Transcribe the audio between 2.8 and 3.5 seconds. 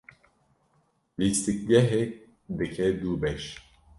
du beş.